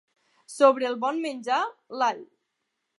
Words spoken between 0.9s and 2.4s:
el bon menjar, l'all.